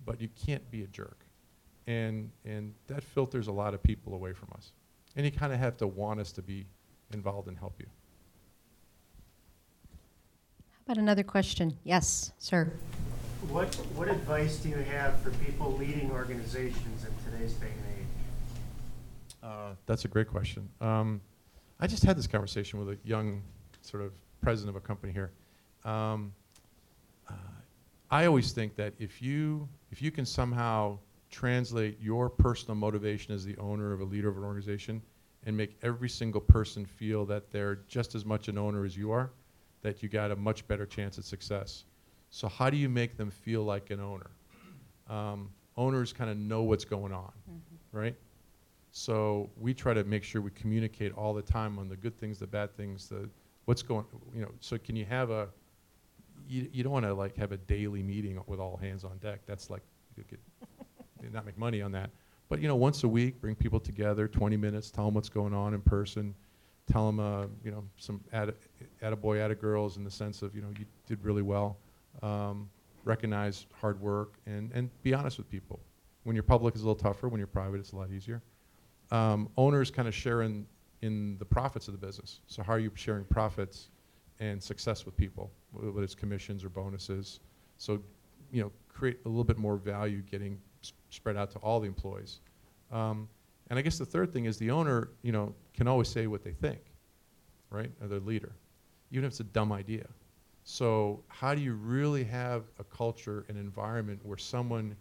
[0.05, 1.25] but you can't be a jerk.
[1.87, 4.71] And, and that filters a lot of people away from us.
[5.15, 6.65] And you kind of have to want us to be
[7.13, 7.87] involved and help you.
[10.71, 11.77] How about another question?
[11.83, 12.71] Yes, sir.
[13.41, 18.07] What, what advice do you have for people leading organizations in today's day and age?
[19.43, 20.67] Uh, that's a great question.
[20.81, 21.21] Um,
[21.79, 23.43] I just had this conversation with a young
[23.81, 25.31] sort of president of a company here.
[25.85, 26.33] Um,
[27.29, 27.33] uh,
[28.09, 30.97] I always think that if you if you can somehow
[31.29, 35.01] translate your personal motivation as the owner of a leader of an organization
[35.45, 39.11] and make every single person feel that they're just as much an owner as you
[39.11, 39.29] are,
[39.83, 41.83] that you got a much better chance at success.
[42.29, 44.29] So how do you make them feel like an owner?
[45.09, 47.31] Um, owners kind of know what's going on,
[47.91, 48.15] right?
[48.91, 52.39] So we try to make sure we communicate all the time on the good things,
[52.39, 53.29] the bad things, the
[53.65, 54.05] what's going.
[54.35, 55.47] You know, so can you have a?
[56.47, 59.41] You, you don't want to like have a daily meeting with all hands on deck.
[59.45, 59.81] That's like
[60.15, 60.39] you could
[61.33, 62.09] not make money on that.
[62.49, 65.53] But you know, once a week, bring people together, 20 minutes, tell them what's going
[65.53, 66.33] on in person,
[66.91, 68.49] tell them uh, you know some add
[69.01, 71.77] a boy, atta, attaboy, attagirls in the sense of you know you did really well.
[72.21, 72.69] Um,
[73.03, 75.79] recognize hard work and and be honest with people.
[76.23, 77.29] When you're public, it's a little tougher.
[77.29, 78.41] When you're private, it's a lot easier
[79.11, 80.65] um, owners kind of share in,
[81.01, 82.41] in the profits of the business.
[82.47, 83.89] So how are you sharing profits
[84.39, 87.39] and success with people, whether it's commissions or bonuses?
[87.77, 88.01] So,
[88.51, 91.87] you know, create a little bit more value getting s- spread out to all the
[91.87, 92.39] employees.
[92.91, 93.27] Um,
[93.69, 96.43] and I guess the third thing is the owner, you know, can always say what
[96.43, 96.79] they think,
[97.69, 97.91] right?
[98.01, 98.53] Or their leader,
[99.11, 100.05] even if it's a dumb idea.
[100.69, 104.97] So how do you really have a culture, an environment where someone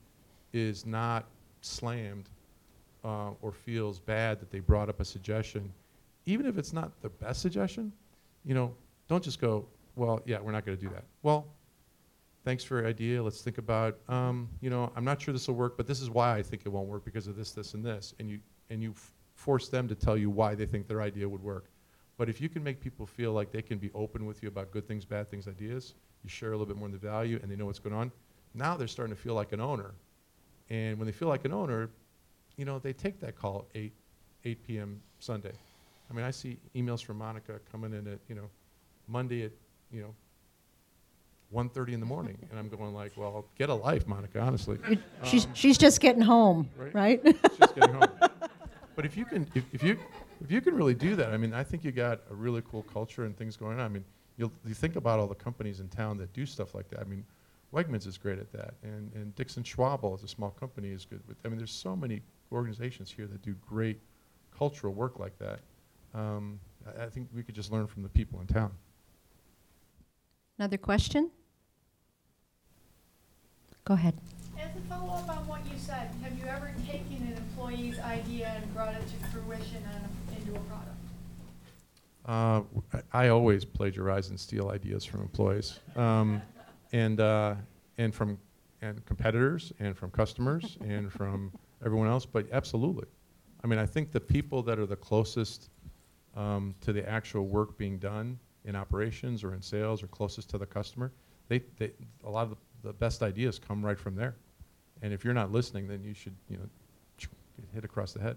[0.53, 1.27] is not
[1.61, 2.29] slammed
[3.05, 5.73] uh, or feels bad that they brought up a suggestion,
[6.25, 7.93] even if it's not the best suggestion,
[8.45, 8.73] you know,
[9.09, 11.03] don't just go, well, yeah, we're not going to do that.
[11.25, 11.49] Well,
[12.45, 13.21] thanks for your idea.
[13.21, 16.09] Let's think about, um, you know, I'm not sure this will work, but this is
[16.09, 18.15] why I think it won't work because of this, this, and this.
[18.21, 18.39] And you
[18.71, 21.71] and you f- force them to tell you why they think their idea would work.
[22.19, 24.71] But if you can make people feel like they can be open with you about
[24.71, 27.51] good things, bad things, ideas, you share a little bit more in the value, and
[27.51, 28.11] they know what's going on.
[28.55, 29.93] Now they're starting to feel like an owner,
[30.71, 31.91] and when they feel like an owner,
[32.57, 33.93] you know, they take that call at 8,
[34.47, 35.03] 8 p.m.
[35.19, 35.53] Sunday.
[36.11, 38.49] I mean, I see emails from Monica coming in at, you know,
[39.09, 39.53] Monday at,
[39.93, 40.15] you know,
[41.55, 42.37] 1.30 in the morning.
[42.51, 44.79] and I'm going like, well, get a life, Monica, honestly.
[45.25, 46.95] She's, Um, she's just getting home, right.
[46.95, 47.25] right?
[47.59, 48.09] Just getting home.
[48.97, 49.99] But if you can, if, if you,
[50.43, 52.83] if you can really do that, I mean, I think you got a really cool
[52.83, 53.85] culture and things going on.
[53.85, 54.05] I mean,
[54.37, 57.01] you think about all the companies in town that do stuff like that.
[57.01, 57.25] I mean,
[57.73, 61.21] Wegmans is great at that, and, and Dixon Schwabl is a small company is good.
[61.27, 62.23] With, I mean, there's so many
[62.53, 63.99] organizations here that do great
[64.57, 65.61] cultural work like that.
[66.15, 68.73] Um, I, I think we could just learn from the people in town.
[70.59, 71.31] Another question?
[73.85, 74.15] Go ahead.
[74.77, 78.75] As a follow-up on what you said, have you ever taken an employee's idea and
[78.75, 80.91] brought it to fruition and into a product?
[82.27, 86.43] Uh, I always plagiarize and steal ideas from employees, um,
[86.93, 87.55] and uh,
[87.97, 88.39] and from
[88.83, 91.53] and competitors, and from customers, and from
[91.85, 92.27] everyone else.
[92.27, 93.07] But absolutely,
[93.65, 95.71] I mean, I think the people that are the closest
[96.35, 100.59] um, to the actual work being done in operations or in sales or closest to
[100.59, 101.13] the customer,
[101.49, 101.93] they, they
[102.25, 104.35] a lot of the, the best ideas come right from there.
[105.03, 106.65] And if you're not listening, then you should you know
[107.19, 108.37] get hit across the head.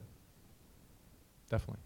[1.50, 1.82] Definitely.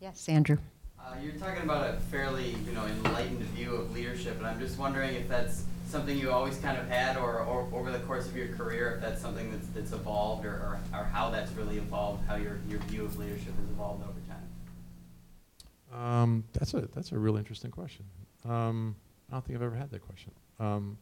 [0.00, 0.58] Yes, Andrew.
[0.98, 4.78] Uh, you're talking about a fairly, you know, enlightened view of leadership, and I'm just
[4.78, 8.36] wondering if that's something you always kind of had, or, or over the course of
[8.36, 12.26] your career, if that's something that's, that's evolved, or, or, or how that's really evolved,
[12.26, 16.02] how your, your view of leadership has evolved over time.
[16.02, 18.04] Um, that's a that's a really interesting question.
[18.44, 18.96] Um,
[19.30, 20.32] I don't think I've ever had that question.
[20.58, 20.98] Um,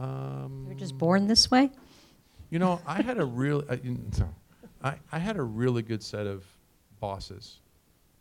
[0.00, 1.70] um, You're just born this way?
[2.50, 3.76] You know, I had a real uh,
[4.82, 6.44] I, I had a really good set of
[7.00, 7.60] bosses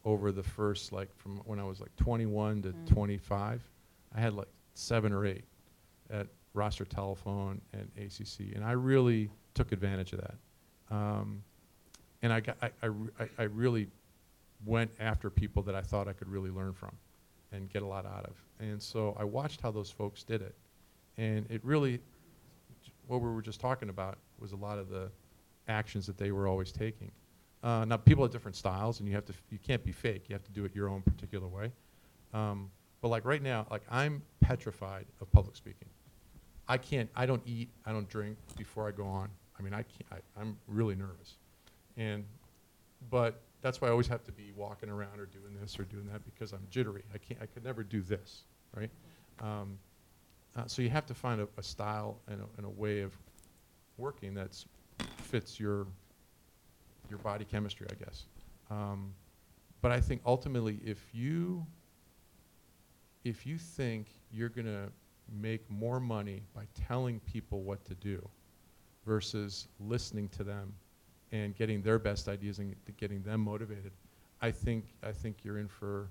[0.05, 2.87] over the first like from when I was like 21 to Mm.
[2.87, 3.61] 25.
[4.15, 5.43] I had like seven or eight
[6.09, 10.35] at Rochester Telephone and ACC, and I really took advantage of that.
[10.95, 11.43] Um,
[12.21, 12.87] and I, got, I, I,
[13.19, 13.87] I- I really
[14.65, 16.91] went after people that I thought I could really learn from
[17.51, 18.33] and get a lot out of.
[18.59, 20.53] And so I watched how those folks did it.
[21.17, 21.99] And it really,
[23.07, 25.09] what we were just talking about was a lot of the
[25.67, 27.11] actions that they were always taking.
[27.61, 30.29] Uh, now, people have different styles, and you have to, you can't be fake.
[30.29, 31.71] You have to do it your own particular way.
[32.33, 32.69] Um,
[33.01, 35.87] but like right now, like I'm petrified of public speaking.
[36.67, 39.29] I can't, I don't eat, I don't drink before I go on.
[39.57, 41.37] I mean, I can't, I, I'm really nervous.
[41.97, 42.23] And,
[43.09, 46.07] but that's why I always have to be walking around or doing this or doing
[46.11, 47.03] that because I'm jittery.
[47.13, 48.43] I can't, I could never do this,
[48.75, 48.89] right?
[49.39, 49.77] Um,
[50.55, 53.13] uh, so you have to find a, a style and a, and a way of
[53.97, 54.63] working that
[55.17, 55.87] fits your
[57.09, 58.25] your body chemistry, I guess.
[58.69, 59.13] Um,
[59.81, 61.65] but I think ultimately, if you
[63.23, 64.89] if you think you're going to
[65.41, 68.27] make more money by telling people what to do
[69.05, 70.73] versus listening to them
[71.31, 73.91] and getting their best ideas and getting them motivated,
[74.41, 76.09] I think I think you're in for,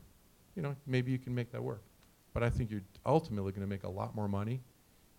[0.54, 1.82] you know, maybe you can make that work.
[2.38, 4.60] But I think you're ultimately going to make a lot more money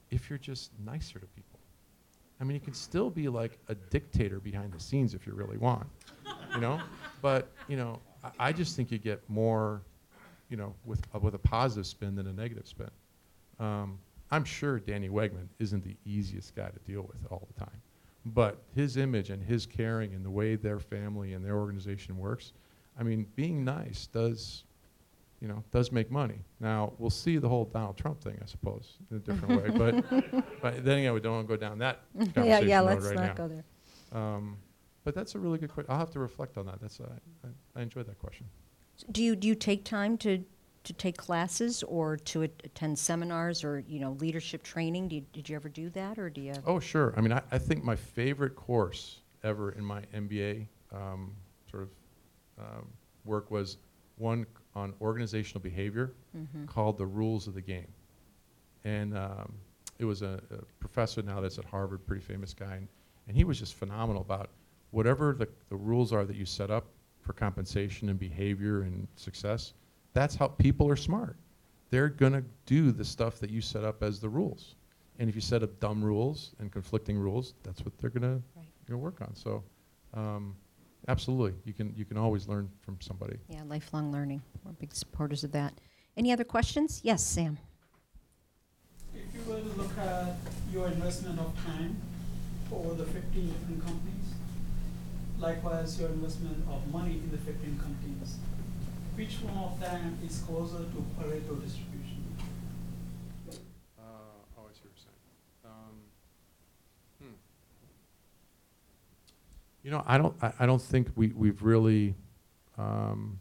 [0.10, 1.60] if you're just nicer to people.
[2.39, 5.58] I mean, you can still be like a dictator behind the scenes if you really
[5.58, 5.86] want,
[6.55, 6.79] you know.
[7.21, 9.82] But you know, I, I just think you get more,
[10.49, 12.89] you know, with uh, with a positive spin than a negative spin.
[13.60, 13.99] Um,
[14.32, 17.82] I'm sure Danny Wegman isn't the easiest guy to deal with all the time,
[18.27, 22.53] but his image and his caring and the way their family and their organization works,
[22.97, 24.63] I mean, being nice does,
[25.41, 26.39] you know, does make money.
[26.60, 30.43] Now we'll see the whole Donald Trump thing, I suppose, in a different way, but
[30.62, 33.06] but then again, we don't want to go down that Yeah, conversation yeah, road let's
[33.06, 33.34] right not now.
[33.34, 33.63] go there.
[34.12, 34.58] Um,
[35.04, 35.91] but that's a really good question.
[35.91, 36.82] I'll have to reflect on that.
[36.82, 37.06] That's uh,
[37.45, 38.45] I, I enjoyed that question.
[39.12, 40.43] Do you, do you take time to,
[40.84, 45.08] to take classes or to at- attend seminars or, you know, leadership training?
[45.08, 46.54] Do you, did you ever do that or do you?
[46.65, 47.13] Oh, sure.
[47.15, 51.32] I mean, I, I think my favorite course ever in my MBA um,
[51.71, 51.89] sort of
[52.60, 52.88] um,
[53.23, 53.78] work was
[54.17, 54.45] one
[54.80, 56.65] on organizational behavior Mhm.
[56.68, 57.88] called The Rules of the Game.
[58.84, 59.54] And um,
[60.00, 62.88] it was a, a professor now that's at Harvard, pretty famous guy, and,
[63.28, 64.50] and he was just phenomenal about
[64.92, 66.86] whatever the, the rules are that you set up
[67.22, 69.74] for compensation and behavior and success,
[70.13, 71.36] that's how people are smart.
[71.92, 74.76] They're going to do the stuff that you set up as the rules.
[75.20, 78.42] And if you set up dumb rules and conflicting rules, that's what they're going to
[78.56, 78.65] Right.
[78.88, 79.36] gonna work on.
[79.36, 79.63] So,
[80.13, 80.56] um,
[81.10, 83.38] absolutely, you can you can always learn from somebody.
[83.50, 84.41] Yeah, lifelong learning.
[84.63, 85.74] We're big supporters of that.
[86.15, 87.02] Any other questions?
[87.04, 87.58] Yes, Sam.
[89.13, 90.36] If you were to look at
[90.72, 92.00] your investment of time
[92.72, 94.28] over the fifteen different companies,
[95.39, 98.38] likewise your investment of money in the fifteen companies,
[99.16, 102.24] which one of them is closer to Pareto distribution?
[103.49, 104.03] Uh,
[104.57, 105.26] oh, I see what you're saying.
[105.66, 105.95] Um,
[107.20, 107.36] hmm.
[109.84, 112.15] You know, I don't, I, I don't think we, we've really,
[112.77, 113.39] um,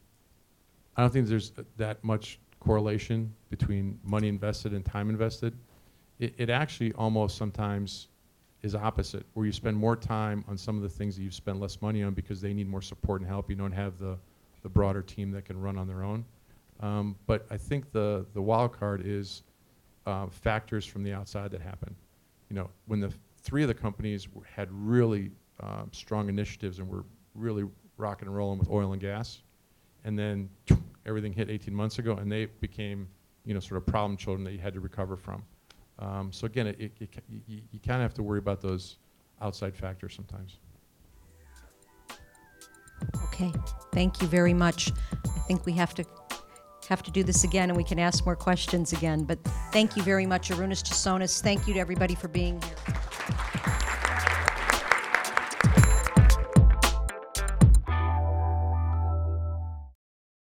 [0.96, 5.54] I don't think there's that much correlation between money invested and time invested.
[6.18, 8.08] It, it actually almost sometimes
[8.62, 11.60] is opposite, where you spend more time on some of the things that you've spent
[11.60, 13.48] less money on because they need more support and help.
[13.48, 14.18] You don't have the,
[14.62, 16.24] the broader team that can run on their own.
[16.80, 19.42] Um, but I think the, the wild card is
[20.06, 21.94] uh, factors from the outside that happen.
[22.50, 23.12] You know, when the
[23.42, 25.30] three of the companies w- had really
[25.60, 27.04] um, strong initiatives and we're
[27.34, 27.64] really
[27.96, 29.42] rocking and rolling with oil and gas,
[30.04, 30.48] and then
[31.06, 33.08] everything hit 18 months ago, and they became,
[33.44, 35.42] you know, sort of problem children that you had to recover from.
[35.98, 37.10] Um, so again, it, it, it,
[37.46, 38.98] you, you kind of have to worry about those
[39.40, 40.58] outside factors sometimes.
[43.24, 43.52] Okay,
[43.92, 44.92] thank you very much.
[45.24, 46.04] I think we have to,
[46.88, 49.42] have to do this again, and we can ask more questions again, but
[49.72, 51.40] thank you very much, Arunas Chesonis.
[51.40, 52.97] Thank you to everybody for being here.